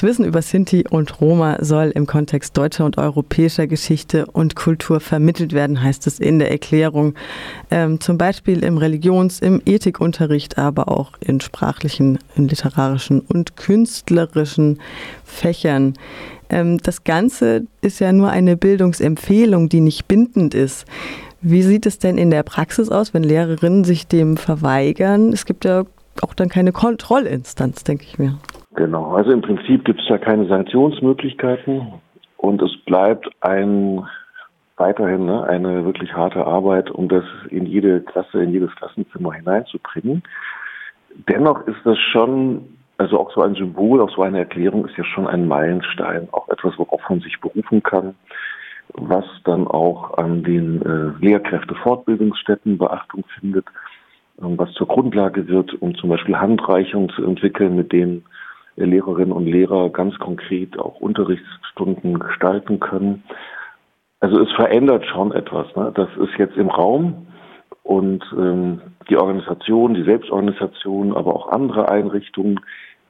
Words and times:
Das 0.00 0.08
Wissen 0.08 0.24
über 0.24 0.40
Sinti 0.40 0.86
und 0.88 1.20
Roma 1.20 1.58
soll 1.60 1.92
im 1.94 2.06
Kontext 2.06 2.56
deutscher 2.56 2.86
und 2.86 2.96
europäischer 2.96 3.66
Geschichte 3.66 4.24
und 4.24 4.56
Kultur 4.56 4.98
vermittelt 4.98 5.52
werden, 5.52 5.82
heißt 5.82 6.06
es 6.06 6.18
in 6.18 6.38
der 6.38 6.50
Erklärung. 6.50 7.12
Ähm, 7.70 8.00
zum 8.00 8.16
Beispiel 8.16 8.64
im 8.64 8.78
Religions-, 8.78 9.40
im 9.40 9.60
Ethikunterricht, 9.66 10.56
aber 10.56 10.88
auch 10.88 11.12
in 11.20 11.42
sprachlichen, 11.42 12.18
in 12.34 12.48
literarischen 12.48 13.20
und 13.20 13.58
künstlerischen 13.58 14.80
Fächern. 15.22 15.92
Ähm, 16.48 16.78
das 16.78 17.04
Ganze 17.04 17.66
ist 17.82 18.00
ja 18.00 18.10
nur 18.14 18.30
eine 18.30 18.56
Bildungsempfehlung, 18.56 19.68
die 19.68 19.82
nicht 19.82 20.08
bindend 20.08 20.54
ist. 20.54 20.86
Wie 21.42 21.62
sieht 21.62 21.84
es 21.84 21.98
denn 21.98 22.16
in 22.16 22.30
der 22.30 22.42
Praxis 22.42 22.88
aus, 22.88 23.12
wenn 23.12 23.22
Lehrerinnen 23.22 23.84
sich 23.84 24.06
dem 24.06 24.38
verweigern? 24.38 25.34
Es 25.34 25.44
gibt 25.44 25.66
ja 25.66 25.84
auch 26.22 26.32
dann 26.32 26.48
keine 26.48 26.72
Kontrollinstanz, 26.72 27.84
denke 27.84 28.06
ich 28.08 28.18
mir. 28.18 28.38
Genau, 28.80 29.12
also 29.12 29.30
im 29.30 29.42
Prinzip 29.42 29.84
gibt 29.84 30.00
es 30.00 30.08
ja 30.08 30.16
keine 30.16 30.46
Sanktionsmöglichkeiten 30.46 32.00
und 32.38 32.62
es 32.62 32.74
bleibt 32.86 33.28
ein 33.42 34.06
weiterhin 34.78 35.26
ne, 35.26 35.44
eine 35.44 35.84
wirklich 35.84 36.14
harte 36.14 36.46
Arbeit, 36.46 36.90
um 36.90 37.06
das 37.06 37.24
in 37.50 37.66
jede 37.66 38.00
Klasse, 38.00 38.42
in 38.42 38.52
jedes 38.52 38.74
Klassenzimmer 38.76 39.34
hineinzubringen. 39.34 40.22
Dennoch 41.28 41.66
ist 41.66 41.76
das 41.84 41.98
schon, 41.98 42.78
also 42.96 43.20
auch 43.20 43.30
so 43.34 43.42
ein 43.42 43.54
Symbol, 43.54 44.00
auch 44.00 44.16
so 44.16 44.22
eine 44.22 44.38
Erklärung 44.38 44.86
ist 44.86 44.96
ja 44.96 45.04
schon 45.04 45.26
ein 45.26 45.46
Meilenstein, 45.46 46.28
auch 46.32 46.48
etwas, 46.48 46.72
worauf 46.78 47.02
man 47.10 47.20
sich 47.20 47.38
berufen 47.38 47.82
kann, 47.82 48.14
was 48.94 49.26
dann 49.44 49.66
auch 49.66 50.16
an 50.16 50.42
den 50.42 50.80
äh, 50.80 51.22
Lehrkräftefortbildungsstätten 51.22 52.78
Beachtung 52.78 53.24
findet 53.38 53.66
was 54.42 54.72
zur 54.72 54.88
Grundlage 54.88 55.48
wird, 55.48 55.74
um 55.82 55.94
zum 55.96 56.08
Beispiel 56.08 56.34
Handreichungen 56.34 57.10
zu 57.10 57.22
entwickeln, 57.22 57.76
mit 57.76 57.92
denen 57.92 58.24
Lehrerinnen 58.76 59.32
und 59.32 59.46
Lehrer 59.46 59.90
ganz 59.90 60.18
konkret 60.18 60.78
auch 60.78 61.00
Unterrichtsstunden 61.00 62.18
gestalten 62.18 62.80
können. 62.80 63.24
Also 64.20 64.40
es 64.40 64.52
verändert 64.52 65.06
schon 65.06 65.32
etwas. 65.32 65.74
Ne? 65.76 65.92
Das 65.94 66.08
ist 66.16 66.38
jetzt 66.38 66.56
im 66.56 66.68
Raum 66.68 67.26
und 67.82 68.22
ähm, 68.36 68.80
die 69.08 69.16
Organisation, 69.16 69.94
die 69.94 70.04
Selbstorganisation, 70.04 71.16
aber 71.16 71.34
auch 71.34 71.48
andere 71.48 71.88
Einrichtungen 71.88 72.60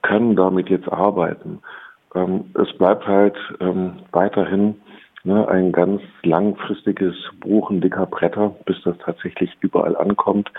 können 0.02 0.36
damit 0.36 0.70
jetzt 0.70 0.90
arbeiten. 0.90 1.60
Ähm, 2.14 2.46
es 2.54 2.72
bleibt 2.78 3.06
halt 3.06 3.36
ähm, 3.60 3.98
weiterhin 4.12 4.76
ne, 5.24 5.46
ein 5.48 5.72
ganz 5.72 6.00
langfristiges 6.22 7.14
Buchen 7.40 7.80
dicker 7.80 8.06
Bretter, 8.06 8.54
bis 8.64 8.80
das 8.82 8.96
tatsächlich 8.98 9.56
überall 9.60 9.96
ankommt. 9.96 10.50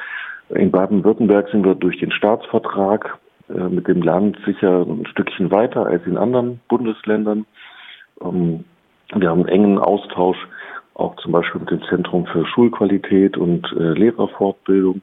In 0.50 0.72
Baden-Württemberg 0.72 1.50
sind 1.50 1.66
wir 1.66 1.76
durch 1.76 1.98
den 2.00 2.12
Staatsvertrag 2.12 3.18
äh, 3.56 3.70
mit 3.70 3.88
dem 3.88 4.02
Land 4.02 4.38
sicher 4.46 4.86
ein 4.88 5.06
Stückchen 5.08 5.52
weiter 5.52 5.86
als 5.86 6.06
in 6.06 6.18
anderen 6.18 6.60
Bundesländern. 6.68 7.46
Ähm, 8.22 8.66
wir 9.14 9.30
haben 9.30 9.42
einen 9.42 9.50
engen 9.50 9.80
Austausch 9.80 10.38
auch 10.94 11.16
zum 11.18 11.32
Beispiel 11.32 11.62
mit 11.62 11.72
dem 11.72 11.84
Zentrum 11.84 12.26
für 12.28 12.46
Schulqualität 12.46 13.38
und 13.38 13.66
äh, 13.74 13.94
Lehrerfortbildung. 13.94 15.02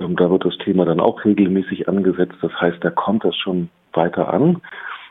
Ähm, 0.00 0.16
da 0.16 0.30
wird 0.30 0.44
das 0.44 0.56
Thema 0.58 0.84
dann 0.84 1.00
auch 1.00 1.24
regelmäßig 1.24 1.88
angesetzt. 1.88 2.36
Das 2.42 2.52
heißt, 2.60 2.78
da 2.82 2.90
kommt 2.90 3.24
das 3.24 3.36
schon 3.36 3.70
weiter 3.92 4.32
an. 4.32 4.60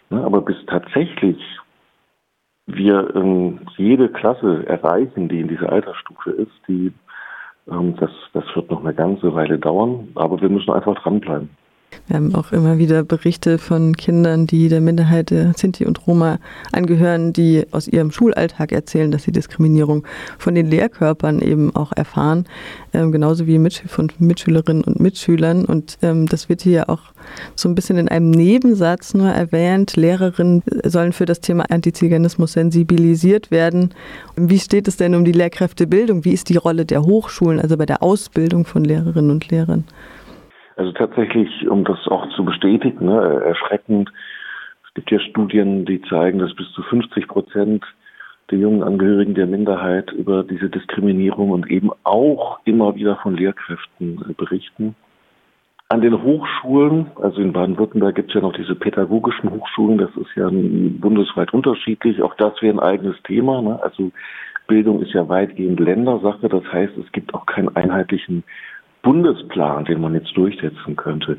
Ne, 0.10 0.24
aber 0.24 0.42
bis 0.42 0.58
tatsächlich 0.68 1.38
wir 2.66 3.16
ähm, 3.16 3.62
jede 3.78 4.10
Klasse 4.10 4.66
erreichen, 4.68 5.30
die 5.30 5.40
in 5.42 5.48
dieser 5.48 5.72
Altersstufe 5.72 6.32
ist, 6.32 6.52
die 6.68 6.94
das, 7.70 8.12
das 8.32 8.46
wird 8.56 8.72
noch 8.72 8.80
eine 8.80 8.94
ganze 8.94 9.36
Weile 9.36 9.60
dauern, 9.60 10.08
aber 10.16 10.40
wir 10.40 10.48
müssen 10.48 10.72
einfach 10.72 10.96
dranbleiben. 11.02 11.50
Wir 12.08 12.16
haben 12.16 12.36
auch 12.36 12.54
immer 12.54 12.78
wieder 12.78 13.04
Berichte 13.04 13.58
von 13.58 13.98
Kindern, 13.98 14.48
die 14.48 14.70
der 14.70 14.80
Minderheit 14.80 15.30
der 15.30 15.54
Sinti 15.58 15.86
und 15.86 16.08
Roma 16.08 16.40
angehören, 16.72 17.34
die 17.34 17.66
aus 17.72 17.88
ihrem 17.90 18.12
Schulalltag 18.12 18.72
erzählen, 18.72 19.12
dass 19.12 19.24
sie 19.24 19.34
Diskriminierung 19.34 20.08
von 20.38 20.56
den 20.56 20.68
Lehrkörpern 20.68 21.42
eben 21.42 21.76
auch 21.76 21.92
erfahren, 21.92 22.46
ähm, 22.94 23.12
genauso 23.12 23.46
wie 23.46 23.58
von 23.88 24.10
Mitschülerinnen 24.20 24.86
und 24.86 25.02
Mitschülern. 25.02 25.66
Und 25.66 25.98
ähm, 26.02 26.28
das 26.28 26.48
wird 26.48 26.62
hier 26.62 26.90
auch 26.90 27.02
so 27.56 27.68
ein 27.68 27.76
bisschen 27.76 27.98
in 27.98 28.08
einem 28.08 28.32
Nebensatz 28.32 29.14
nur 29.14 29.30
erwähnt. 29.30 29.98
Lehrerinnen 29.98 30.64
sollen 30.86 31.12
für 31.12 31.26
das 31.26 31.42
Thema 31.42 31.70
Antiziganismus 31.70 32.54
sensibilisiert 32.54 33.52
werden. 33.52 33.94
Wie 34.38 34.60
steht 34.60 34.88
es 34.88 34.96
denn 34.96 35.14
um 35.14 35.26
die 35.26 35.34
Lehrkräftebildung? 35.34 36.24
Wie 36.24 36.32
ist 36.32 36.48
die 36.48 36.58
Rolle 36.58 36.86
der 36.86 37.02
Hochschulen, 37.02 37.60
also 37.60 37.76
bei 37.76 37.86
der 37.86 38.02
Ausbildung 38.02 38.64
von 38.64 38.86
Lehrerinnen 38.86 39.32
und 39.32 39.50
Lehrern? 39.50 39.84
Also 40.78 40.92
tatsächlich, 40.92 41.68
um 41.68 41.84
das 41.84 42.08
auch 42.08 42.30
zu 42.36 42.46
bestätigen, 42.46 43.06
ne, 43.06 43.42
erschreckend. 43.44 44.12
Es 44.88 44.94
gibt 44.94 45.12
ja 45.12 45.20
Studien, 45.20 45.86
die 45.86 46.02
zeigen, 46.04 46.38
dass 46.38 46.56
bis 46.56 46.72
zu 46.74 46.84
50 46.84 47.28
Prozent 47.28 47.84
der 48.52 48.60
jungen 48.60 48.84
Angehörigen 48.84 49.34
der 49.34 49.48
Minderheit 49.48 50.12
über 50.12 50.44
diese 50.44 50.70
Diskriminierung 50.70 51.50
und 51.50 51.70
eben 51.70 51.90
auch 52.04 52.60
immer 52.64 52.96
wieder 52.96 53.18
von 53.18 53.36
Lehrkräften 53.36 54.24
äh, 54.30 54.34
berichten. 54.34 54.96
An 55.90 56.02
den 56.02 56.22
Hochschulen, 56.22 57.08
also 57.16 57.42
in 57.42 57.54
Baden-Württemberg 57.54 58.16
gibt 58.16 58.30
es 58.30 58.36
ja 58.36 58.42
noch 58.42 58.54
diese 58.54 58.76
pädagogischen 58.76 59.50
Hochschulen, 59.50 59.98
das 59.98 60.10
ist 60.18 60.36
ja 60.36 60.50
bundesweit 60.52 61.54
unterschiedlich. 61.54 62.22
Auch 62.22 62.36
das 62.36 62.62
wäre 62.62 62.76
ein 62.76 62.80
eigenes 62.80 63.16
Thema. 63.24 63.62
Ne? 63.62 63.82
Also 63.82 64.12
Bildung 64.68 65.02
ist 65.02 65.14
ja 65.14 65.28
weitgehend 65.28 65.80
Ländersache. 65.80 66.50
Das 66.50 66.64
heißt, 66.72 66.98
es 66.98 67.12
gibt 67.14 67.34
auch 67.34 67.46
keinen 67.46 67.74
einheitlichen 67.76 68.44
Bundesplan, 69.08 69.86
den 69.86 70.02
man 70.02 70.16
jetzt 70.16 70.36
durchsetzen 70.36 70.98
könnte. 70.98 71.38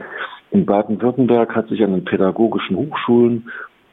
In 0.50 0.64
Baden-Württemberg 0.64 1.54
hat 1.54 1.68
sich 1.68 1.84
an 1.84 1.92
den 1.92 2.04
pädagogischen 2.06 2.76
Hochschulen 2.78 3.50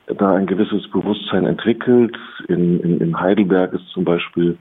da 0.08 0.34
ein 0.34 0.46
gewisses 0.46 0.90
Bewusstsein 0.91 1.46
entwickelt. 1.46 2.18
In, 2.47 2.80
in, 2.80 3.02
in 3.02 3.19
Heidelberg 3.19 3.74
ist 3.74 3.85
zum 3.90 4.06
Beispiel 4.06 4.58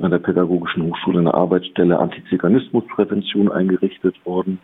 an 0.00 0.12
der 0.12 0.20
Pädagogischen 0.20 0.84
Hochschule 0.84 1.18
eine 1.18 1.34
Arbeitsstelle 1.34 1.98
Antiziganismusprävention 1.98 3.50
eingerichtet 3.50 4.14
worden, 4.24 4.60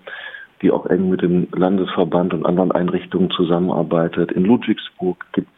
die 0.62 0.70
auch 0.70 0.86
eng 0.86 1.10
mit 1.10 1.22
dem 1.22 1.48
Landesverband 1.52 2.34
und 2.34 2.46
anderen 2.46 2.70
Einrichtungen 2.70 3.30
zusammenarbeitet. 3.30 4.30
In 4.30 4.44
Ludwigsburg 4.44 5.26
gibt 5.32 5.48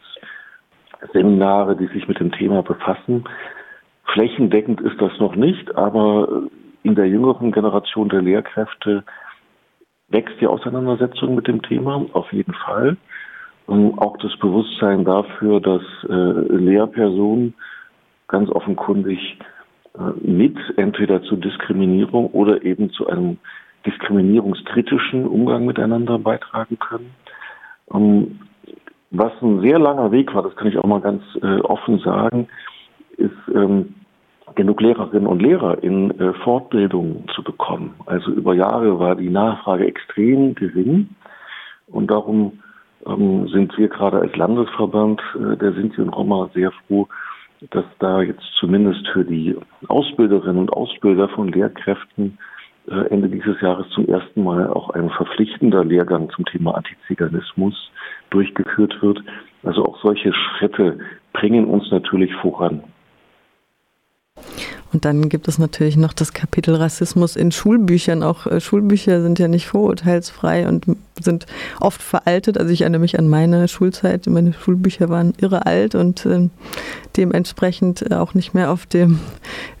es 1.03 1.11
Seminare, 1.13 1.75
die 1.77 1.93
sich 1.93 2.07
mit 2.07 2.19
dem 2.19 2.31
Thema 2.31 2.63
befassen. 2.63 3.23
Flächendeckend 4.05 4.81
ist 4.81 4.99
das 4.99 5.11
noch 5.19 5.35
nicht, 5.35 5.75
aber 5.75 6.49
in 6.83 6.95
der 6.95 7.07
jüngeren 7.07 7.51
Generation 7.51 8.09
der 8.09 8.21
Lehrkräfte 8.21 9.03
wächst 10.09 10.39
die 10.41 10.47
Auseinandersetzung 10.47 11.35
mit 11.35 11.47
dem 11.47 11.61
Thema 11.61 12.05
auf 12.13 12.31
jeden 12.33 12.53
Fall. 12.53 12.97
Und 13.67 13.97
auch 13.99 14.17
das 14.17 14.35
Bewusstsein 14.37 15.05
dafür, 15.05 15.61
dass 15.61 15.81
äh, 16.09 16.13
Lehrpersonen 16.13 17.53
ganz 18.27 18.49
offenkundig 18.49 19.37
äh, 19.93 20.27
mit 20.27 20.57
entweder 20.77 21.21
zu 21.23 21.37
Diskriminierung 21.37 22.27
oder 22.31 22.63
eben 22.63 22.89
zu 22.91 23.07
einem 23.07 23.37
diskriminierungskritischen 23.85 25.27
Umgang 25.27 25.65
miteinander 25.65 26.19
beitragen 26.19 26.77
können. 26.79 27.11
Ähm, 27.93 28.39
was 29.11 29.31
ein 29.41 29.61
sehr 29.61 29.79
langer 29.79 30.11
Weg 30.11 30.33
war, 30.33 30.43
das 30.43 30.55
kann 30.55 30.67
ich 30.67 30.77
auch 30.77 30.85
mal 30.85 31.01
ganz 31.01 31.23
äh, 31.41 31.59
offen 31.61 31.99
sagen, 31.99 32.47
ist 33.17 33.31
ähm, 33.53 33.95
genug 34.55 34.81
Lehrerinnen 34.81 35.27
und 35.27 35.41
Lehrer 35.41 35.83
in 35.83 36.11
äh, 36.19 36.33
Fortbildung 36.43 37.25
zu 37.35 37.43
bekommen. 37.43 37.93
Also 38.05 38.31
über 38.31 38.53
Jahre 38.53 38.99
war 38.99 39.15
die 39.15 39.29
Nachfrage 39.29 39.85
extrem 39.85 40.55
gering 40.55 41.09
und 41.87 42.09
darum 42.09 42.59
ähm, 43.05 43.47
sind 43.49 43.77
wir 43.77 43.87
gerade 43.87 44.19
als 44.19 44.35
Landesverband 44.35 45.21
äh, 45.35 45.57
der 45.57 45.73
Sinti 45.73 46.01
und 46.01 46.09
Roma 46.09 46.49
sehr 46.53 46.71
froh, 46.87 47.07
dass 47.69 47.85
da 47.99 48.21
jetzt 48.21 48.43
zumindest 48.59 49.07
für 49.09 49.23
die 49.23 49.55
Ausbilderinnen 49.87 50.57
und 50.57 50.73
Ausbilder 50.73 51.29
von 51.29 51.49
Lehrkräften 51.49 52.37
äh, 52.87 53.07
Ende 53.09 53.29
dieses 53.29 53.59
Jahres 53.61 53.87
zum 53.89 54.07
ersten 54.07 54.43
Mal 54.43 54.67
auch 54.67 54.89
ein 54.91 55.09
verpflichtender 55.09 55.83
Lehrgang 55.83 56.29
zum 56.31 56.45
Thema 56.45 56.75
Antiziganismus 56.75 57.91
durchgeführt 58.31 59.01
wird. 59.01 59.21
Also 59.63 59.85
auch 59.85 60.01
solche 60.01 60.33
Schritte 60.33 60.99
bringen 61.33 61.65
uns 61.65 61.91
natürlich 61.91 62.33
voran. 62.35 62.81
Und 64.93 65.05
dann 65.05 65.29
gibt 65.29 65.47
es 65.47 65.57
natürlich 65.57 65.95
noch 65.95 66.13
das 66.13 66.33
Kapitel 66.33 66.75
Rassismus 66.75 67.35
in 67.35 67.51
Schulbüchern. 67.51 68.23
Auch 68.23 68.45
äh, 68.45 68.59
Schulbücher 68.59 69.21
sind 69.21 69.39
ja 69.39 69.47
nicht 69.47 69.67
vorurteilsfrei 69.67 70.67
und 70.67 70.85
sind 71.23 71.45
oft 71.79 72.01
veraltet. 72.01 72.57
Also 72.57 72.71
ich 72.71 72.81
erinnere 72.81 73.01
mich 73.01 73.17
an 73.17 73.29
meine 73.29 73.67
Schulzeit. 73.67 74.27
Meine 74.27 74.53
Schulbücher 74.53 75.09
waren 75.09 75.33
irre 75.39 75.65
alt 75.65 75.95
und 75.95 76.25
äh, 76.25 76.49
dementsprechend 77.17 78.11
auch 78.11 78.33
nicht 78.33 78.53
mehr 78.53 78.71
auf 78.71 78.85
dem 78.85 79.19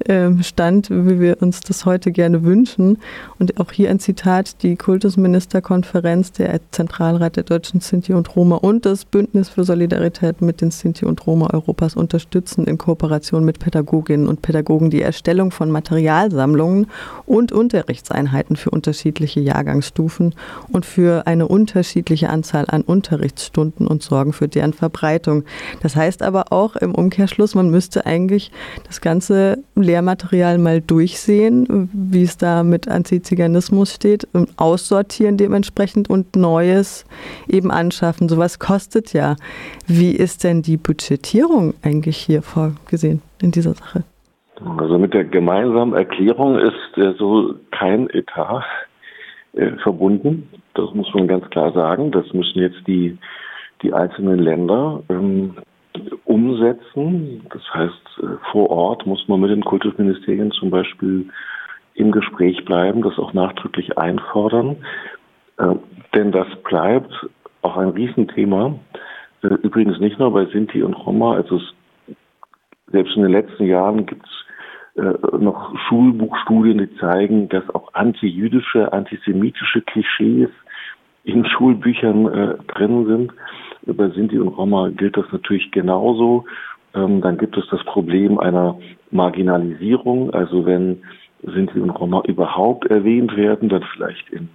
äh, 0.05 0.29
Stand, 0.43 0.89
wie 0.89 1.19
wir 1.19 1.41
uns 1.41 1.61
das 1.61 1.85
heute 1.85 2.11
gerne 2.11 2.43
wünschen. 2.43 2.97
Und 3.39 3.59
auch 3.59 3.71
hier 3.71 3.89
ein 3.89 3.99
Zitat, 3.99 4.63
die 4.63 4.75
Kultusministerkonferenz, 4.75 6.31
der 6.33 6.59
Zentralrat 6.71 7.35
der 7.35 7.43
deutschen 7.43 7.81
Sinti 7.81 8.13
und 8.13 8.35
Roma 8.35 8.57
und 8.57 8.85
das 8.85 9.05
Bündnis 9.05 9.49
für 9.49 9.63
Solidarität 9.63 10.41
mit 10.41 10.61
den 10.61 10.71
Sinti 10.71 11.05
und 11.05 11.25
Roma 11.25 11.49
Europas 11.51 11.95
unterstützen 11.95 12.65
in 12.65 12.77
Kooperation 12.77 13.43
mit 13.43 13.59
Pädagoginnen 13.59 14.27
und 14.27 14.41
Pädagogen 14.41 14.89
die 14.89 15.00
die 15.01 15.05
Erstellung 15.05 15.49
von 15.49 15.71
Materialsammlungen 15.71 16.85
und 17.25 17.51
Unterrichtseinheiten 17.51 18.55
für 18.55 18.69
unterschiedliche 18.69 19.39
Jahrgangsstufen 19.39 20.35
und 20.71 20.85
für 20.85 21.25
eine 21.25 21.47
unterschiedliche 21.47 22.29
Anzahl 22.29 22.65
an 22.67 22.83
Unterrichtsstunden 22.83 23.87
und 23.87 24.03
sorgen 24.03 24.31
für 24.31 24.47
deren 24.47 24.73
Verbreitung. 24.73 25.43
Das 25.81 25.95
heißt 25.95 26.21
aber 26.21 26.51
auch 26.51 26.75
im 26.75 26.93
Umkehrschluss, 26.93 27.55
man 27.55 27.71
müsste 27.71 28.05
eigentlich 28.05 28.51
das 28.85 29.01
ganze 29.01 29.57
Lehrmaterial 29.73 30.59
mal 30.59 30.81
durchsehen, 30.81 31.89
wie 31.93 32.23
es 32.23 32.37
da 32.37 32.61
mit 32.61 32.87
Antiziganismus 32.87 33.95
steht, 33.95 34.27
aussortieren 34.57 35.37
dementsprechend 35.37 36.11
und 36.11 36.35
Neues 36.35 37.05
eben 37.47 37.71
anschaffen. 37.71 38.29
Sowas 38.29 38.59
kostet 38.59 39.13
ja. 39.13 39.35
Wie 39.87 40.11
ist 40.11 40.43
denn 40.43 40.61
die 40.61 40.77
Budgetierung 40.77 41.73
eigentlich 41.81 42.17
hier 42.17 42.43
vorgesehen 42.43 43.23
in 43.41 43.49
dieser 43.49 43.73
Sache? 43.73 44.03
Also 44.77 44.97
mit 44.97 45.13
der 45.13 45.23
gemeinsamen 45.23 45.93
Erklärung 45.93 46.57
ist 46.59 46.97
äh, 46.97 47.13
so 47.17 47.55
kein 47.71 48.09
Etat 48.09 48.63
äh, 49.53 49.71
verbunden. 49.83 50.49
Das 50.75 50.93
muss 50.93 51.11
man 51.13 51.27
ganz 51.27 51.49
klar 51.49 51.71
sagen. 51.73 52.11
Das 52.11 52.31
müssen 52.33 52.59
jetzt 52.59 52.85
die, 52.87 53.17
die 53.81 53.93
einzelnen 53.93 54.39
Länder 54.39 55.01
ähm, 55.09 55.55
umsetzen. 56.25 57.45
Das 57.49 57.61
heißt, 57.73 58.19
äh, 58.19 58.27
vor 58.51 58.69
Ort 58.69 59.05
muss 59.05 59.27
man 59.27 59.41
mit 59.41 59.51
den 59.51 59.63
Kultusministerien 59.63 60.51
zum 60.51 60.69
Beispiel 60.69 61.27
im 61.95 62.11
Gespräch 62.11 62.63
bleiben, 62.65 63.01
das 63.01 63.17
auch 63.17 63.33
nachdrücklich 63.33 63.97
einfordern. 63.97 64.77
Äh, 65.57 65.75
denn 66.15 66.31
das 66.31 66.47
bleibt 66.63 67.11
auch 67.61 67.77
ein 67.77 67.89
Riesenthema. 67.89 68.75
Äh, 69.43 69.47
übrigens 69.63 69.99
nicht 69.99 70.19
nur 70.19 70.31
bei 70.31 70.45
Sinti 70.45 70.83
und 70.83 70.93
Roma, 70.93 71.33
also 71.35 71.57
es, 71.57 72.15
selbst 72.91 73.15
in 73.15 73.23
den 73.23 73.31
letzten 73.31 73.65
Jahren 73.65 74.05
gibt 74.05 74.25
es 74.25 74.31
noch 75.39 75.77
Schulbuchstudien, 75.87 76.77
die 76.77 76.95
zeigen, 76.97 77.49
dass 77.49 77.69
auch 77.73 77.93
antijüdische, 77.93 78.91
antisemitische 78.93 79.81
Klischees 79.81 80.49
in 81.23 81.45
Schulbüchern 81.57 82.27
äh, 82.27 82.57
drin 82.73 83.05
sind. 83.05 83.33
Bei 83.97 84.09
Sinti 84.09 84.37
und 84.37 84.49
Roma 84.49 84.89
gilt 84.89 85.17
das 85.17 85.25
natürlich 85.31 85.71
genauso. 85.71 86.45
Ähm, 86.93 87.21
dann 87.21 87.37
gibt 87.37 87.57
es 87.57 87.67
das 87.71 87.83
Problem 87.85 88.37
einer 88.37 88.77
Marginalisierung, 89.11 90.33
also 90.33 90.65
wenn 90.65 91.03
Sinti 91.41 91.79
und 91.79 91.89
Roma 91.89 92.21
überhaupt 92.27 92.85
erwähnt 92.87 93.35
werden, 93.35 93.69
dann 93.69 93.83
vielleicht 93.93 94.29
in 94.29 94.49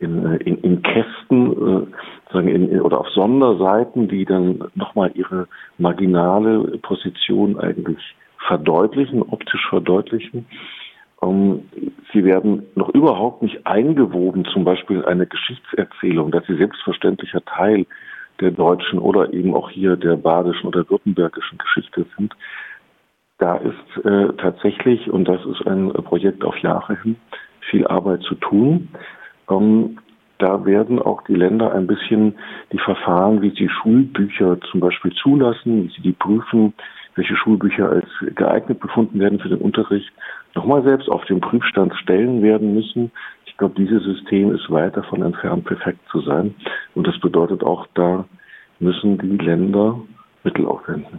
in, 0.00 0.26
äh, 0.26 0.36
in, 0.38 0.56
in 0.58 0.82
Kästen 0.82 1.52
äh, 1.52 2.32
sagen 2.32 2.48
in, 2.48 2.80
oder 2.80 3.00
auf 3.00 3.08
Sonderseiten, 3.10 4.08
die 4.08 4.24
dann 4.24 4.64
nochmal 4.74 5.10
ihre 5.14 5.46
marginale 5.78 6.78
Position 6.78 7.58
eigentlich 7.60 8.02
verdeutlichen, 8.46 9.22
optisch 9.22 9.66
verdeutlichen. 9.68 10.46
Ähm, 11.22 11.68
sie 12.12 12.24
werden 12.24 12.66
noch 12.74 12.88
überhaupt 12.90 13.42
nicht 13.42 13.66
eingewoben, 13.66 14.44
zum 14.46 14.64
Beispiel 14.64 14.98
in 14.98 15.04
eine 15.04 15.26
Geschichtserzählung, 15.26 16.30
dass 16.30 16.46
sie 16.46 16.56
selbstverständlicher 16.56 17.44
Teil 17.44 17.86
der 18.40 18.50
deutschen 18.50 18.98
oder 18.98 19.32
eben 19.32 19.54
auch 19.54 19.70
hier 19.70 19.96
der 19.96 20.16
badischen 20.16 20.66
oder 20.66 20.88
württembergischen 20.88 21.58
Geschichte 21.58 22.06
sind. 22.16 22.34
Da 23.38 23.56
ist 23.56 24.04
äh, 24.04 24.32
tatsächlich, 24.38 25.10
und 25.10 25.26
das 25.26 25.44
ist 25.46 25.66
ein 25.66 25.92
Projekt 25.92 26.44
auf 26.44 26.56
Jahre 26.58 26.96
hin, 27.02 27.16
viel 27.70 27.86
Arbeit 27.86 28.22
zu 28.22 28.34
tun. 28.34 28.88
Ähm, 29.50 29.98
da 30.38 30.64
werden 30.64 30.98
auch 30.98 31.22
die 31.24 31.34
Länder 31.34 31.72
ein 31.72 31.86
bisschen 31.86 32.34
die 32.72 32.78
Verfahren, 32.78 33.42
wie 33.42 33.50
sie 33.50 33.68
Schulbücher 33.68 34.58
zum 34.70 34.80
Beispiel 34.80 35.12
zulassen, 35.12 35.84
wie 35.84 35.94
sie 35.94 36.02
die 36.02 36.12
prüfen, 36.12 36.72
welche 37.20 37.36
Schulbücher 37.36 37.90
als 37.90 38.06
geeignet 38.34 38.80
befunden 38.80 39.20
werden 39.20 39.40
für 39.40 39.50
den 39.50 39.58
Unterricht, 39.58 40.10
nochmal 40.54 40.82
selbst 40.82 41.10
auf 41.10 41.22
den 41.26 41.40
Prüfstand 41.40 41.94
stellen 41.96 42.42
werden 42.42 42.74
müssen. 42.74 43.10
Ich 43.44 43.58
glaube, 43.58 43.74
dieses 43.76 44.02
System 44.04 44.54
ist 44.54 44.70
weit 44.70 44.96
davon 44.96 45.20
entfernt, 45.20 45.66
perfekt 45.66 46.00
zu 46.10 46.22
sein. 46.22 46.54
Und 46.94 47.06
das 47.06 47.20
bedeutet 47.20 47.62
auch, 47.62 47.86
da 47.92 48.24
müssen 48.78 49.18
die 49.18 49.36
Länder 49.36 50.00
Mittel 50.44 50.64
aufwenden 50.64 51.18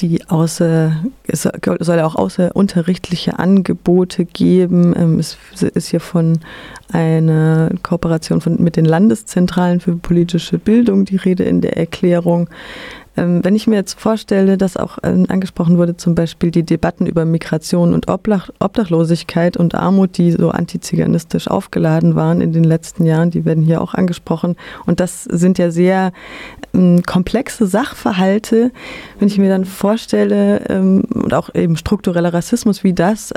die 0.00 0.20
außer, 0.28 0.92
es 1.26 1.48
soll 1.80 2.00
auch 2.00 2.16
außerunterrichtliche 2.16 3.38
Angebote 3.38 4.24
geben. 4.24 4.94
Ähm, 4.96 5.18
es 5.18 5.38
ist 5.62 5.88
hier 5.88 6.00
von 6.00 6.38
einer 6.92 7.70
Kooperation 7.82 8.40
von, 8.40 8.62
mit 8.62 8.76
den 8.76 8.84
Landeszentralen 8.84 9.80
für 9.80 9.96
politische 9.96 10.58
Bildung 10.58 11.04
die 11.04 11.16
Rede 11.16 11.44
in 11.44 11.60
der 11.60 11.76
Erklärung. 11.76 12.48
Ähm, 13.16 13.44
wenn 13.44 13.54
ich 13.54 13.66
mir 13.66 13.76
jetzt 13.76 13.98
vorstelle, 13.98 14.56
dass 14.56 14.76
auch 14.76 14.98
ähm, 15.02 15.26
angesprochen 15.28 15.78
wurde, 15.78 15.96
zum 15.96 16.14
Beispiel 16.14 16.50
die 16.50 16.64
Debatten 16.64 17.06
über 17.06 17.24
Migration 17.24 17.94
und 17.94 18.08
Obdachlosigkeit 18.08 19.56
und 19.56 19.74
Armut, 19.74 20.18
die 20.18 20.32
so 20.32 20.50
antiziganistisch 20.50 21.48
aufgeladen 21.48 22.14
waren 22.14 22.40
in 22.40 22.52
den 22.52 22.64
letzten 22.64 23.06
Jahren, 23.06 23.30
die 23.30 23.44
werden 23.44 23.64
hier 23.64 23.80
auch 23.80 23.94
angesprochen. 23.94 24.56
Und 24.86 25.00
das 25.00 25.24
sind 25.24 25.58
ja 25.58 25.70
sehr 25.70 26.12
ähm, 26.74 27.02
komplexe 27.06 27.66
Sachverhalte. 27.66 28.70
Wenn 29.18 29.28
ich 29.28 29.38
mir 29.38 29.48
dann 29.48 29.64
vorstelle, 29.64 30.60
und 30.66 31.34
auch 31.34 31.54
eben 31.54 31.76
struktureller 31.76 32.32
Rassismus, 32.32 32.84
wie 32.84 32.92
das 32.92 33.32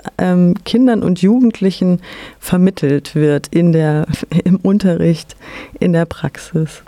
Kindern 0.65 1.03
und 1.03 1.21
Jugendlichen 1.21 2.01
vermittelt 2.39 3.15
wird 3.15 3.47
in 3.47 3.71
der, 3.71 4.05
im 4.43 4.57
Unterricht, 4.57 5.35
in 5.79 5.93
der 5.93 6.05
Praxis. 6.05 6.83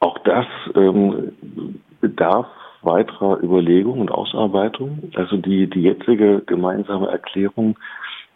Auch 0.00 0.18
das 0.24 0.46
ähm, 0.74 1.32
bedarf 2.00 2.46
weiterer 2.82 3.42
Überlegung 3.42 4.00
und 4.00 4.10
Ausarbeitung. 4.10 5.10
Also 5.14 5.36
die, 5.36 5.68
die 5.68 5.82
jetzige 5.82 6.42
gemeinsame 6.46 7.08
Erklärung 7.08 7.76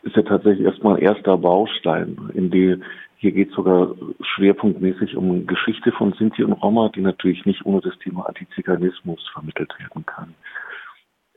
ist 0.03 0.17
ja 0.17 0.23
tatsächlich 0.23 0.67
erstmal 0.67 0.97
ein 0.97 1.03
erster 1.03 1.37
Baustein, 1.37 2.31
in 2.35 2.51
die 2.51 2.79
hier 3.23 3.31
geht 3.31 3.51
es 3.51 3.55
sogar 3.55 3.95
schwerpunktmäßig 4.35 5.17
um 5.17 5.47
Geschichte 5.47 5.93
von 5.93 6.13
Sinti 6.15 6.43
und 6.43 6.55
Roma, 6.55 6.89
die 6.89 7.03
natürlich 7.03 7.47
nicht 7.47 7.65
ohne 7.65 7.81
das 7.81 7.97
Thema 8.01 8.27
Antiziganismus 8.27 9.25
vermittelt 9.33 9.73
werden 9.79 10.05
kann. 10.05 10.35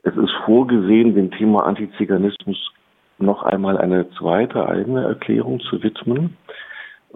Es 0.02 0.16
ist 0.16 0.32
vorgesehen, 0.44 1.14
dem 1.14 1.30
Thema 1.30 1.64
Antiziganismus 1.64 2.72
noch 3.18 3.44
einmal 3.44 3.78
eine 3.78 4.10
zweite 4.18 4.68
eigene 4.68 5.04
Erklärung 5.04 5.60
zu 5.60 5.80
widmen. 5.80 6.36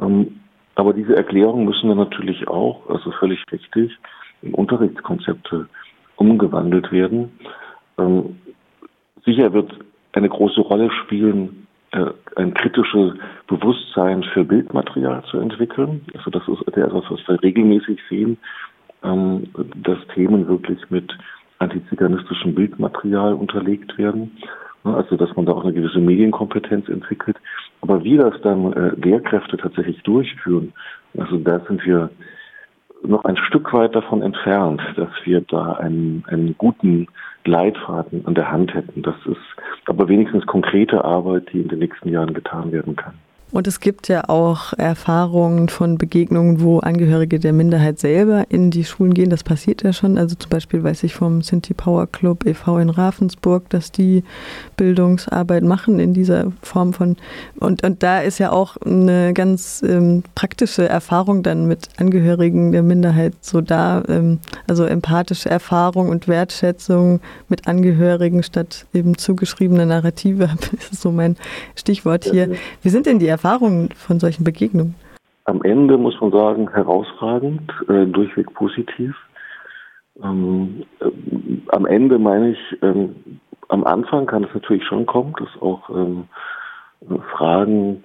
Ähm, 0.00 0.38
aber 0.76 0.92
diese 0.94 1.16
Erklärungen 1.16 1.64
müssen 1.64 1.88
dann 1.88 1.98
natürlich 1.98 2.46
auch, 2.46 2.88
also 2.88 3.10
völlig 3.10 3.44
richtig, 3.50 3.98
Unterrichtskonzepte 4.42 5.68
umgewandelt 6.16 6.90
werden. 6.92 7.32
Ähm, 7.98 8.36
sicher 9.24 9.52
wird 9.52 9.72
eine 10.12 10.28
große 10.28 10.60
Rolle 10.60 10.90
spielen, 11.04 11.66
äh, 11.92 12.06
ein 12.36 12.54
kritisches 12.54 13.14
Bewusstsein 13.46 14.22
für 14.22 14.44
Bildmaterial 14.44 15.24
zu 15.30 15.38
entwickeln. 15.38 16.02
Also 16.16 16.30
das 16.30 16.42
ist 16.48 16.68
etwas, 16.68 17.04
was 17.08 17.20
wir 17.26 17.42
regelmäßig 17.42 17.98
sehen, 18.08 18.38
ähm, 19.02 19.48
dass 19.76 19.98
Themen 20.14 20.46
wirklich 20.48 20.78
mit 20.90 21.16
antiziganistischem 21.58 22.54
Bildmaterial 22.54 23.34
unterlegt 23.34 23.98
werden. 23.98 24.32
Also 24.84 25.16
dass 25.16 25.34
man 25.36 25.46
da 25.46 25.52
auch 25.52 25.64
eine 25.64 25.74
gewisse 25.74 25.98
Medienkompetenz 25.98 26.88
entwickelt. 26.88 27.36
Aber 27.82 28.02
wie 28.02 28.16
das 28.16 28.40
dann 28.42 28.72
äh, 28.72 28.94
Lehrkräfte 28.96 29.56
tatsächlich 29.56 30.02
durchführen, 30.02 30.72
also 31.18 31.36
da 31.38 31.60
sind 31.60 31.84
wir 31.84 32.10
noch 33.02 33.24
ein 33.24 33.36
Stück 33.36 33.72
weit 33.72 33.94
davon 33.94 34.22
entfernt, 34.22 34.80
dass 34.96 35.10
wir 35.24 35.40
da 35.40 35.72
einen, 35.74 36.24
einen 36.28 36.56
guten 36.58 37.08
Leitfaden 37.44 38.26
an 38.26 38.34
der 38.34 38.50
Hand 38.50 38.74
hätten. 38.74 39.02
Das 39.02 39.16
ist 39.26 39.38
aber 39.86 40.08
wenigstens 40.08 40.46
konkrete 40.46 41.04
Arbeit, 41.04 41.52
die 41.52 41.60
in 41.60 41.68
den 41.68 41.78
nächsten 41.78 42.10
Jahren 42.10 42.34
getan 42.34 42.72
werden 42.72 42.96
kann. 42.96 43.14
Und 43.52 43.66
es 43.66 43.80
gibt 43.80 44.06
ja 44.06 44.28
auch 44.28 44.72
Erfahrungen 44.74 45.68
von 45.68 45.98
Begegnungen, 45.98 46.60
wo 46.60 46.78
Angehörige 46.78 47.40
der 47.40 47.52
Minderheit 47.52 47.98
selber 47.98 48.44
in 48.48 48.70
die 48.70 48.84
Schulen 48.84 49.12
gehen. 49.12 49.28
Das 49.28 49.42
passiert 49.42 49.82
ja 49.82 49.92
schon. 49.92 50.18
Also 50.18 50.36
zum 50.36 50.50
Beispiel 50.50 50.84
weiß 50.84 51.02
ich 51.02 51.14
vom 51.14 51.42
Sinti 51.42 51.74
Power 51.74 52.06
Club 52.06 52.46
e.V. 52.46 52.78
in 52.78 52.90
Ravensburg, 52.90 53.68
dass 53.70 53.90
die 53.90 54.22
Bildungsarbeit 54.76 55.64
machen 55.64 55.98
in 55.98 56.14
dieser 56.14 56.52
Form 56.62 56.92
von. 56.92 57.16
Und, 57.58 57.82
und 57.82 58.04
da 58.04 58.20
ist 58.20 58.38
ja 58.38 58.52
auch 58.52 58.76
eine 58.76 59.34
ganz 59.34 59.82
ähm, 59.86 60.22
praktische 60.36 60.88
Erfahrung 60.88 61.42
dann 61.42 61.66
mit 61.66 61.88
Angehörigen 61.96 62.70
der 62.70 62.84
Minderheit 62.84 63.34
so 63.40 63.60
da. 63.60 64.04
Ähm, 64.08 64.38
also 64.68 64.84
empathische 64.84 65.50
Erfahrung 65.50 66.08
und 66.08 66.28
Wertschätzung 66.28 67.20
mit 67.48 67.66
Angehörigen 67.66 68.44
statt 68.44 68.86
eben 68.94 69.18
zugeschriebene 69.18 69.86
Narrative. 69.86 70.50
Das 70.70 70.92
ist 70.92 71.02
so 71.02 71.10
mein 71.10 71.36
Stichwort 71.74 72.24
hier. 72.24 72.50
Wie 72.82 72.88
sind 72.88 73.06
denn 73.06 73.18
die 73.18 73.26
Erfahrungen 73.26 73.39
von 73.42 74.20
solchen 74.20 74.44
Begegnungen? 74.44 74.94
Am 75.44 75.62
Ende 75.62 75.98
muss 75.98 76.20
man 76.20 76.30
sagen, 76.30 76.70
herausragend, 76.72 77.72
äh, 77.88 78.06
durchweg 78.06 78.52
positiv. 78.54 79.16
Ähm, 80.22 80.84
äh, 81.00 81.06
am 81.68 81.86
Ende 81.86 82.18
meine 82.18 82.50
ich, 82.50 82.82
ähm, 82.82 83.40
am 83.68 83.84
Anfang 83.84 84.26
kann 84.26 84.44
es 84.44 84.54
natürlich 84.54 84.84
schon 84.84 85.06
kommen, 85.06 85.34
dass 85.38 85.62
auch 85.62 85.88
ähm, 85.90 86.24
Fragen 87.32 88.02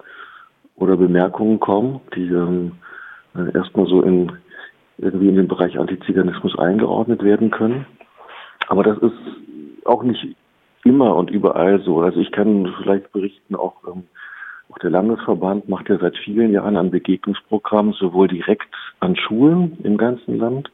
oder 0.76 0.96
Bemerkungen 0.96 1.60
kommen, 1.60 2.00
die 2.14 2.28
ähm, 2.28 2.72
erstmal 3.54 3.86
so 3.86 4.02
in 4.02 4.32
irgendwie 4.98 5.28
in 5.28 5.36
den 5.36 5.48
Bereich 5.48 5.78
Antiziganismus 5.78 6.58
eingeordnet 6.58 7.22
werden 7.22 7.50
können. 7.50 7.86
Aber 8.68 8.82
das 8.82 8.98
ist 8.98 9.84
auch 9.84 10.02
nicht 10.02 10.36
immer 10.84 11.14
und 11.16 11.30
überall 11.30 11.80
so. 11.82 12.00
Also 12.00 12.20
ich 12.20 12.32
kann 12.32 12.72
vielleicht 12.78 13.12
berichten, 13.12 13.54
auch, 13.54 13.74
ähm, 13.86 14.04
auch 14.70 14.78
der 14.78 14.90
Landesverband 14.90 15.68
macht 15.68 15.88
ja 15.88 15.98
seit 15.98 16.16
vielen 16.18 16.52
Jahren 16.52 16.76
ein 16.76 16.90
Begegnungsprogramm, 16.90 17.92
sowohl 17.92 18.28
direkt 18.28 18.74
an 19.00 19.16
Schulen 19.16 19.78
im 19.84 19.96
ganzen 19.96 20.38
Land 20.38 20.70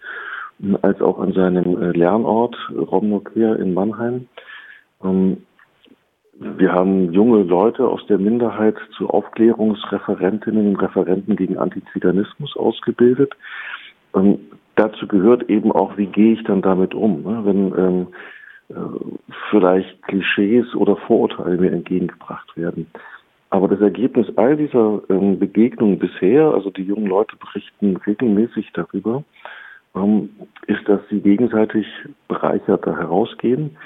als 0.83 1.01
auch 1.01 1.19
an 1.19 1.33
seinem 1.33 1.83
äh, 1.83 1.91
Lernort 1.91 2.57
Romnoquer 2.71 3.59
in 3.59 3.75
Mannheim. 3.75 4.29
Ähm, 5.03 5.39
wir 6.35 6.73
haben 6.73 7.13
junge 7.13 7.43
Leute 7.43 7.87
aus 7.87 8.05
der 8.07 8.19
Minderheit 8.19 8.77
zu 8.97 9.09
Aufklärungsreferentinnen 9.09 10.69
und 10.69 10.77
Referenten 10.77 11.37
gegen 11.37 11.59
Antiziganismus 11.59 12.57
ausgebildet. 12.57 13.35
Ähm, 14.15 14.39
dazu 14.77 15.07
gehört 15.07 15.49
eben 15.51 15.73
auch, 15.73 15.97
wie 15.97 16.07
gehe 16.07 16.35
ich 16.35 16.45
dann 16.45 16.63
damit 16.63 16.95
um, 16.95 17.23
ne? 17.23 17.43
wenn 17.45 17.79
ähm, 17.79 18.07
äh, 18.71 18.75
vielleicht 19.51 20.03
Klischees 20.05 20.75
oder 20.75 20.97
Vorurteile 20.97 21.59
mir 21.59 21.73
entgegengebracht 21.73 22.57
werden. 22.57 22.87
Ergebnis 23.83 24.27
all 24.37 24.57
dieser 24.57 25.03
ähm, 25.09 25.39
Begegnungen 25.39 25.99
bisher, 25.99 26.53
also 26.55 26.71
die 26.71 26.83
jungen 26.83 27.07
Leute 27.07 27.37
berichten 27.37 27.97
regelmäßig 27.97 28.71
darüber, 28.73 29.25
ähm, 29.95 30.31
ist, 30.67 30.89
dass 30.89 31.01
sie 31.11 31.21
gegenseitig 31.21 31.87
bereicherter 32.29 32.97
herausgehen, 32.97 33.77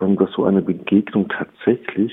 ähm, 0.00 0.16
dass 0.16 0.30
so 0.32 0.44
eine 0.44 0.62
Begegnung 0.62 1.28
tatsächlich 1.28 2.12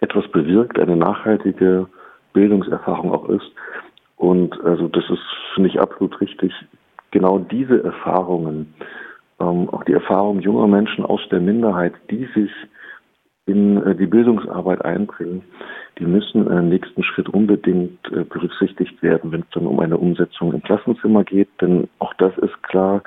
etwas 0.00 0.26
bewirkt, 0.28 0.78
eine 0.78 0.96
nachhaltige 0.96 1.86
Bildungserfahrung 2.32 3.12
auch 3.12 3.28
ist. 3.28 3.50
Und 4.16 4.60
also 4.64 4.88
das 4.88 5.04
ist, 5.10 5.22
finde 5.54 5.70
ich, 5.70 5.80
absolut 5.80 6.20
richtig. 6.20 6.52
Genau 7.10 7.38
diese 7.38 7.82
Erfahrungen, 7.84 8.74
auch 9.38 9.84
die 9.84 9.92
Erfahrung 9.92 10.40
junger 10.40 10.68
Menschen 10.68 11.04
aus 11.04 11.20
der 11.30 11.40
Minderheit, 11.40 11.94
die 12.10 12.26
sich 12.34 12.50
in 13.46 13.82
äh, 13.82 13.94
die 13.94 14.06
Bildungsarbeit 14.06 14.84
einbringen, 14.84 15.42
die 15.98 16.06
müssen 16.06 16.46
im 16.46 16.68
nächsten 16.68 17.02
Schritt 17.02 17.28
unbedingt 17.28 17.98
äh, 18.12 18.24
berücksichtigt 18.24 19.02
werden, 19.02 19.32
wenn 19.32 19.40
es 19.40 19.50
dann 19.52 19.66
um 19.66 19.80
eine 19.80 19.98
Umsetzung 19.98 20.52
im 20.52 20.62
Klassenzimmer 20.62 21.24
geht. 21.24 21.48
Denn 21.60 21.88
auch 21.98 22.14
das 22.14 22.36
ist 22.38 22.62
klar, 22.62 23.02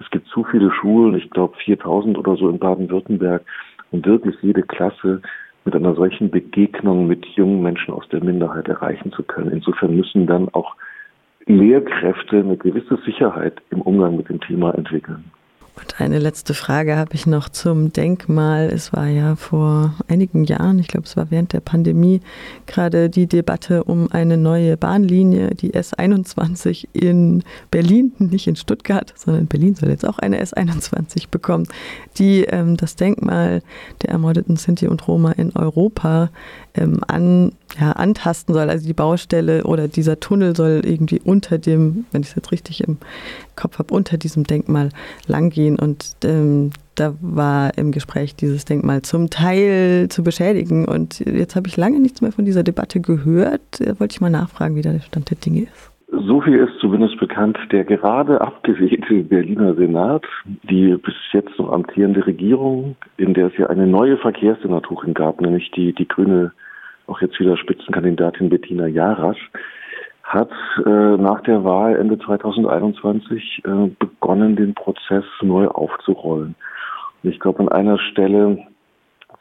es 0.00 0.10
gibt 0.10 0.28
zu 0.28 0.44
viele 0.44 0.70
Schulen, 0.70 1.14
ich 1.14 1.30
glaube 1.30 1.56
4000 1.64 2.18
oder 2.18 2.36
so 2.36 2.48
in 2.48 2.58
Baden-Württemberg, 2.58 3.42
um 3.90 4.04
wirklich 4.04 4.36
jede 4.42 4.62
Klasse 4.62 5.22
mit 5.64 5.74
einer 5.74 5.94
solchen 5.94 6.30
Begegnung 6.30 7.06
mit 7.06 7.26
jungen 7.26 7.62
Menschen 7.62 7.92
aus 7.92 8.08
der 8.08 8.22
Minderheit 8.22 8.68
erreichen 8.68 9.12
zu 9.12 9.22
können. 9.22 9.50
Insofern 9.50 9.96
müssen 9.96 10.26
dann 10.26 10.48
auch 10.50 10.76
Lehrkräfte 11.46 12.38
eine 12.38 12.56
gewisse 12.56 12.96
Sicherheit 13.04 13.60
im 13.70 13.80
Umgang 13.82 14.16
mit 14.16 14.28
dem 14.28 14.40
Thema 14.40 14.74
entwickeln. 14.74 15.24
Eine 15.98 16.20
letzte 16.20 16.54
Frage 16.54 16.96
habe 16.96 17.14
ich 17.14 17.26
noch 17.26 17.48
zum 17.48 17.92
Denkmal. 17.92 18.68
Es 18.72 18.92
war 18.92 19.08
ja 19.08 19.34
vor 19.34 19.94
einigen 20.06 20.44
Jahren, 20.44 20.78
ich 20.78 20.86
glaube, 20.86 21.06
es 21.08 21.16
war 21.16 21.32
während 21.32 21.52
der 21.52 21.58
Pandemie, 21.58 22.20
gerade 22.66 23.10
die 23.10 23.26
Debatte 23.26 23.82
um 23.82 24.12
eine 24.12 24.36
neue 24.36 24.76
Bahnlinie, 24.76 25.56
die 25.56 25.72
S21 25.72 26.86
in 26.92 27.42
Berlin, 27.72 28.12
nicht 28.20 28.46
in 28.46 28.54
Stuttgart, 28.54 29.12
sondern 29.16 29.48
Berlin 29.48 29.74
soll 29.74 29.88
jetzt 29.88 30.06
auch 30.06 30.20
eine 30.20 30.40
S21 30.40 31.30
bekommen, 31.32 31.66
die 32.16 32.44
ähm, 32.44 32.76
das 32.76 32.94
Denkmal 32.94 33.60
der 34.02 34.10
ermordeten 34.10 34.54
Sinti 34.54 34.86
und 34.86 35.08
Roma 35.08 35.32
in 35.32 35.50
Europa 35.56 36.30
ähm, 36.74 37.00
an, 37.08 37.52
ja, 37.78 37.92
antasten 37.92 38.54
soll. 38.54 38.70
Also 38.70 38.86
die 38.86 38.94
Baustelle 38.94 39.64
oder 39.64 39.88
dieser 39.88 40.20
Tunnel 40.20 40.54
soll 40.54 40.82
irgendwie 40.84 41.20
unter 41.24 41.58
dem, 41.58 42.06
wenn 42.12 42.22
ich 42.22 42.28
es 42.28 42.34
jetzt 42.36 42.52
richtig 42.52 42.84
im 42.84 42.98
Kopf 43.56 43.78
habe, 43.78 43.92
unter 43.92 44.16
diesem 44.16 44.44
Denkmal 44.44 44.90
langgehen. 45.26 45.76
Und 45.78 45.87
ähm, 46.24 46.70
da 46.94 47.14
war 47.20 47.76
im 47.78 47.92
Gespräch, 47.92 48.34
dieses 48.34 48.64
Denkmal 48.64 49.02
zum 49.02 49.30
Teil 49.30 50.08
zu 50.08 50.22
beschädigen. 50.22 50.86
Und 50.86 51.20
jetzt 51.20 51.56
habe 51.56 51.68
ich 51.68 51.76
lange 51.76 52.00
nichts 52.00 52.20
mehr 52.20 52.32
von 52.32 52.44
dieser 52.44 52.62
Debatte 52.62 53.00
gehört. 53.00 53.80
Da 53.80 53.98
wollte 54.00 54.12
ich 54.12 54.20
mal 54.20 54.30
nachfragen, 54.30 54.74
wie 54.76 54.82
da 54.82 54.92
der 54.92 55.00
Stand 55.00 55.30
der 55.30 55.38
Dinge 55.38 55.62
ist. 55.62 55.92
So 56.10 56.40
viel 56.40 56.58
ist 56.58 56.78
zumindest 56.80 57.18
bekannt. 57.20 57.58
Der 57.70 57.84
gerade 57.84 58.40
abgewählte 58.40 59.22
Berliner 59.24 59.74
Senat, 59.74 60.24
die 60.68 60.96
bis 60.96 61.14
jetzt 61.32 61.58
noch 61.58 61.70
amtierende 61.70 62.26
Regierung, 62.26 62.96
in 63.18 63.34
der 63.34 63.48
es 63.48 63.56
ja 63.58 63.66
eine 63.66 63.86
neue 63.86 64.16
Verkehrssenatorin 64.16 65.14
gab, 65.14 65.40
nämlich 65.40 65.70
die, 65.72 65.92
die 65.92 66.08
grüne 66.08 66.52
auch 67.06 67.20
jetzt 67.20 67.38
wieder 67.40 67.56
Spitzenkandidatin 67.56 68.50
Bettina 68.50 68.86
Jarasch, 68.86 69.50
hat 70.28 70.50
äh, 70.84 71.16
nach 71.16 71.40
der 71.42 71.64
Wahl 71.64 71.96
Ende 71.96 72.18
2021 72.18 73.62
äh, 73.64 73.90
begonnen, 73.98 74.56
den 74.56 74.74
Prozess 74.74 75.24
neu 75.40 75.68
aufzurollen. 75.68 76.54
Und 77.22 77.30
ich 77.30 77.40
glaube, 77.40 77.60
an 77.60 77.70
einer 77.70 77.98
Stelle 77.98 78.58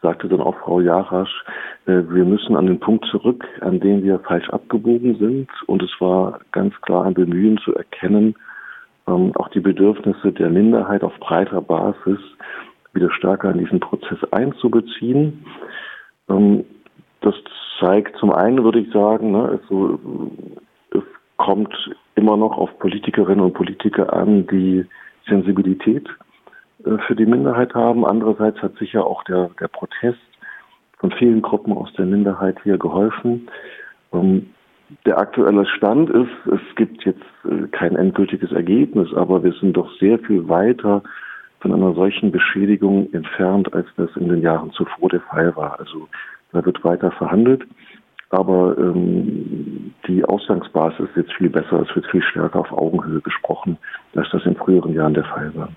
sagte 0.01 0.29
dann 0.29 0.39
auch 0.39 0.55
Frau 0.59 0.79
Jarasch, 0.79 1.43
äh, 1.87 2.03
wir 2.09 2.23
müssen 2.23 2.55
an 2.55 2.67
den 2.67 2.79
Punkt 2.79 3.05
zurück, 3.07 3.45
an 3.59 3.81
dem 3.81 4.01
wir 4.01 4.19
falsch 4.19 4.49
abgebogen 4.49 5.17
sind. 5.17 5.49
Und 5.65 5.83
es 5.83 5.91
war 5.99 6.39
ganz 6.53 6.73
klar 6.81 7.05
ein 7.05 7.13
Bemühen 7.13 7.57
zu 7.57 7.75
erkennen, 7.75 8.35
ähm, 9.07 9.33
auch 9.35 9.49
die 9.49 9.59
Bedürfnisse 9.59 10.31
der 10.31 10.49
Minderheit 10.49 11.03
auf 11.03 11.19
breiter 11.19 11.61
Basis 11.61 12.19
wieder 12.93 13.11
stärker 13.11 13.51
in 13.51 13.59
diesen 13.59 13.81
Prozess 13.81 14.19
einzubeziehen. 14.31 15.45
Ähm, 16.29 16.63
das 17.19 17.35
zeigt 17.81 18.15
zum 18.17 18.31
einen, 18.31 18.63
würde 18.63 18.79
ich 18.79 18.91
sagen, 18.93 19.31
ne, 19.33 19.59
also, 19.61 19.99
kommt 21.37 21.73
immer 22.15 22.35
noch 22.37 22.57
auf 22.57 22.77
Politikerinnen 22.79 23.43
und 23.43 23.53
Politiker 23.53 24.13
an, 24.13 24.47
die 24.47 24.85
Sensibilität 25.27 26.07
äh, 26.85 26.97
für 27.05 27.15
die 27.15 27.25
Minderheit 27.25 27.73
haben. 27.73 28.05
Andererseits 28.05 28.61
hat 28.61 28.75
sicher 28.77 29.05
auch 29.05 29.23
der, 29.23 29.49
der 29.59 29.67
Protest 29.67 30.19
von 30.99 31.11
vielen 31.11 31.41
Gruppen 31.41 31.73
aus 31.73 31.93
der 31.93 32.05
Minderheit 32.05 32.57
hier 32.63 32.77
geholfen. 32.77 33.49
Ähm, 34.13 34.47
der 35.05 35.17
aktuelle 35.17 35.65
Stand 35.65 36.09
ist, 36.09 36.31
es 36.45 36.75
gibt 36.75 37.03
jetzt 37.03 37.23
äh, 37.43 37.67
kein 37.71 37.95
endgültiges 37.95 38.51
Ergebnis, 38.51 39.13
aber 39.13 39.43
wir 39.43 39.53
sind 39.53 39.73
doch 39.73 39.91
sehr 39.99 40.17
viel 40.19 40.47
weiter 40.47 41.03
von 41.59 41.73
einer 41.73 41.93
solchen 41.93 42.31
Beschädigung 42.31 43.11
entfernt, 43.13 43.73
als 43.73 43.87
das 43.97 44.09
in 44.15 44.29
den 44.29 44.41
Jahren 44.41 44.71
zuvor 44.71 45.09
der 45.09 45.21
Fall 45.21 45.55
war. 45.55 45.79
Also 45.79 46.07
da 46.51 46.63
wird 46.63 46.83
weiter 46.83 47.11
verhandelt. 47.11 47.65
Aber 48.29 48.77
ähm, 48.77 49.93
die 50.07 50.23
Ausgangsbasis 50.25 50.99
ist 50.99 51.15
jetzt 51.15 51.33
viel 51.33 51.49
besser. 51.49 51.85
Es 51.87 51.95
wird 51.95 52.07
viel 52.07 52.21
stärker 52.23 52.59
auf 52.59 52.71
Augenhöhe 52.71 53.21
gesprochen, 53.21 53.77
als 54.15 54.29
das 54.31 54.45
in 54.45 54.55
früheren 54.55 54.93
Jahren 54.93 55.13
der 55.13 55.23
Fall 55.23 55.53
war. 55.55 55.69